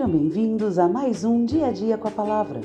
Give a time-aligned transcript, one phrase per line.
[0.00, 2.62] Sejam bem-vindos a mais um Dia a Dia com a Palavra,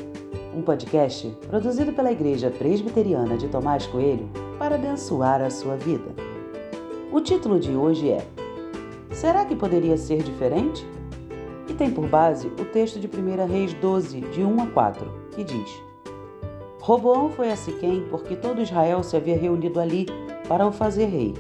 [0.55, 6.15] um podcast produzido pela Igreja Presbiteriana de Tomás Coelho para abençoar a sua vida.
[7.11, 8.25] O título de hoje é
[9.11, 10.87] Será que poderia ser diferente?
[11.67, 15.43] E tem por base o texto de 1 Reis 12, de 1 a 4, que
[15.43, 15.83] diz:
[16.79, 20.05] Roboão foi a Siquém porque todo Israel se havia reunido ali
[20.47, 21.33] para o fazer rei.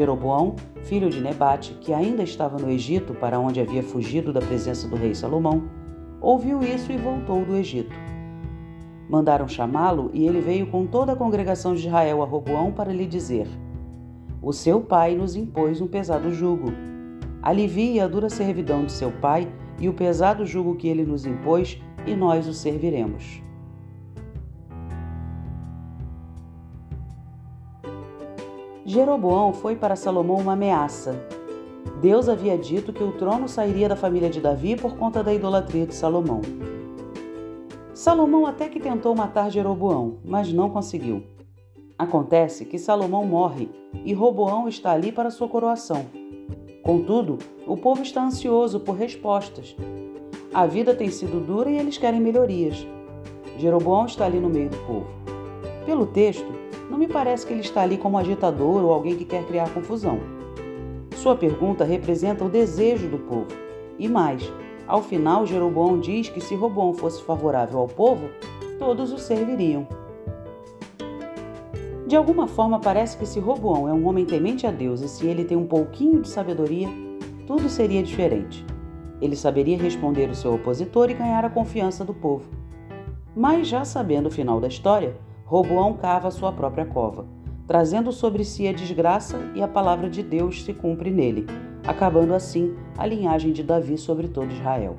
[0.00, 4.88] Jeroboão, filho de Nebate, que ainda estava no Egito para onde havia fugido da presença
[4.88, 5.64] do rei Salomão,
[6.22, 7.94] ouviu isso e voltou do Egito.
[9.10, 13.06] Mandaram chamá-lo e ele veio com toda a congregação de Israel a Roboão para lhe
[13.06, 13.46] dizer:
[14.40, 16.72] O seu pai nos impôs um pesado jugo.
[17.42, 19.46] Alivie a dura servidão de seu pai
[19.78, 23.42] e o pesado jugo que ele nos impôs, e nós o serviremos.
[28.90, 31.14] Jeroboão foi para Salomão uma ameaça.
[32.02, 35.86] Deus havia dito que o trono sairia da família de Davi por conta da idolatria
[35.86, 36.40] de Salomão.
[37.94, 41.22] Salomão até que tentou matar Jeroboão, mas não conseguiu.
[41.96, 43.70] Acontece que Salomão morre
[44.04, 46.06] e Roboão está ali para sua coroação.
[46.82, 49.76] Contudo, o povo está ansioso por respostas.
[50.52, 52.84] A vida tem sido dura e eles querem melhorias.
[53.56, 55.06] Jeroboão está ali no meio do povo.
[55.86, 59.46] Pelo texto, não me parece que ele está ali como agitador ou alguém que quer
[59.46, 60.18] criar confusão.
[61.14, 63.46] Sua pergunta representa o desejo do povo.
[63.96, 64.52] E mais,
[64.88, 68.28] ao final, Jeroboão diz que se Roboão fosse favorável ao povo,
[68.78, 69.86] todos o serviriam.
[72.08, 75.28] De alguma forma, parece que se Roboão é um homem temente a Deus e se
[75.28, 76.88] ele tem um pouquinho de sabedoria,
[77.46, 78.66] tudo seria diferente.
[79.20, 82.48] Ele saberia responder o seu opositor e ganhar a confiança do povo.
[83.36, 85.14] Mas, já sabendo o final da história,
[85.50, 87.26] Roboão cava sua própria cova,
[87.66, 91.44] trazendo sobre si a desgraça e a palavra de Deus se cumpre nele,
[91.84, 94.96] acabando assim a linhagem de Davi sobre todo Israel.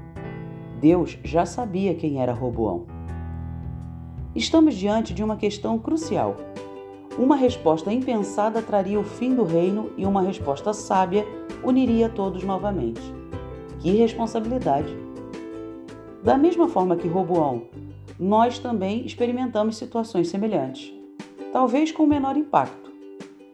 [0.78, 2.86] Deus já sabia quem era Roboão.
[4.36, 6.36] Estamos diante de uma questão crucial.
[7.18, 11.26] Uma resposta impensada traria o fim do reino e uma resposta sábia
[11.64, 13.02] uniria todos novamente.
[13.80, 14.94] Que responsabilidade!
[16.22, 17.64] Da mesma forma que Roboão
[18.20, 20.94] nós também experimentamos situações semelhantes,
[21.52, 22.92] talvez com menor impacto.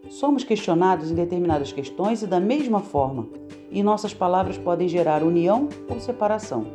[0.10, 3.28] Somos questionados em determinadas questões e da mesma forma,
[3.72, 6.66] e nossas palavras podem gerar união ou separação.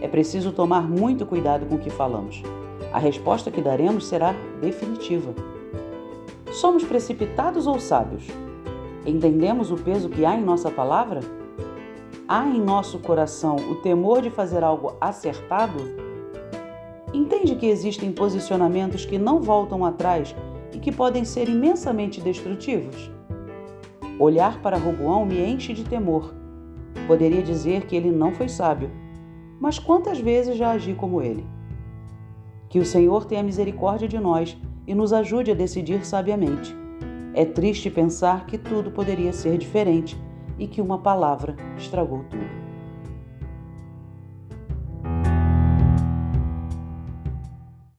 [0.00, 2.42] É preciso tomar muito cuidado com o que falamos.
[2.92, 5.34] A resposta que daremos será definitiva.
[6.52, 8.26] Somos precipitados ou sábios?
[9.06, 11.20] Entendemos o peso que há em nossa palavra?
[12.26, 16.09] Há em nosso coração o temor de fazer algo acertado
[17.12, 20.34] Entende que existem posicionamentos que não voltam atrás
[20.72, 23.10] e que podem ser imensamente destrutivos?
[24.18, 26.32] Olhar para Roboão me enche de temor.
[27.08, 28.90] Poderia dizer que ele não foi sábio,
[29.58, 31.44] mas quantas vezes já agi como ele?
[32.68, 34.56] Que o Senhor tenha misericórdia de nós
[34.86, 36.74] e nos ajude a decidir sabiamente.
[37.34, 40.16] É triste pensar que tudo poderia ser diferente
[40.58, 42.69] e que uma palavra estragou tudo.